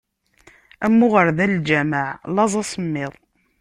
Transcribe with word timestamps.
Am 0.85 0.97
uɣerda 1.05 1.45
n 1.47 1.55
lǧameɛ: 1.59 2.07
laẓ, 2.35 2.53
asemmiḍ. 2.61 3.13